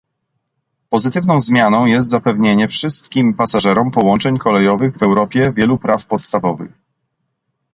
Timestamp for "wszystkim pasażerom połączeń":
2.67-4.37